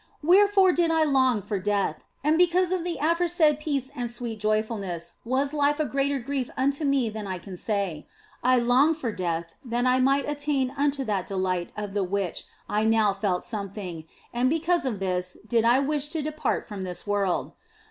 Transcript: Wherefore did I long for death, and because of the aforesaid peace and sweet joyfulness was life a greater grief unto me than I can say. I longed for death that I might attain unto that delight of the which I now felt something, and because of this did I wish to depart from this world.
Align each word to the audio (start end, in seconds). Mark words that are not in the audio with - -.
Wherefore 0.23 0.71
did 0.73 0.89
I 0.89 1.03
long 1.03 1.43
for 1.43 1.59
death, 1.59 2.01
and 2.23 2.35
because 2.35 2.71
of 2.71 2.83
the 2.83 2.97
aforesaid 2.99 3.59
peace 3.59 3.91
and 3.95 4.09
sweet 4.09 4.39
joyfulness 4.39 5.13
was 5.23 5.53
life 5.53 5.79
a 5.79 5.85
greater 5.85 6.17
grief 6.17 6.49
unto 6.57 6.83
me 6.85 7.07
than 7.11 7.27
I 7.27 7.37
can 7.37 7.55
say. 7.55 8.07
I 8.43 8.57
longed 8.57 8.97
for 8.97 9.11
death 9.11 9.53
that 9.63 9.85
I 9.85 9.99
might 9.99 10.27
attain 10.27 10.73
unto 10.75 11.03
that 11.03 11.27
delight 11.27 11.71
of 11.77 11.93
the 11.93 12.03
which 12.03 12.45
I 12.67 12.83
now 12.83 13.13
felt 13.13 13.43
something, 13.43 14.05
and 14.33 14.49
because 14.49 14.87
of 14.87 14.99
this 14.99 15.37
did 15.47 15.65
I 15.65 15.77
wish 15.77 16.07
to 16.07 16.23
depart 16.23 16.67
from 16.67 16.81
this 16.81 17.05
world. 17.05 17.51